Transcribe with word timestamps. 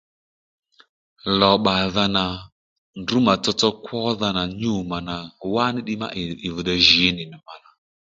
Lò 1.39 1.51
bbàdha 1.59 2.05
nà 2.15 2.23
ndrǔ 2.99 3.17
mà 3.27 3.33
tsotso 3.43 3.69
kwódha 3.83 4.29
nà 4.37 4.43
nyû 4.59 4.73
mà 4.89 4.97
nà 5.07 5.15
wá 5.53 5.65
ní 5.73 5.79
ddiy 5.83 5.99
má 6.01 6.07
ndrǔ 6.37 6.49
bì 6.57 6.61
dey 6.67 6.81
jǐ 6.89 7.07
nì 7.15 7.23
mà 7.47 7.53
nà 7.63 7.69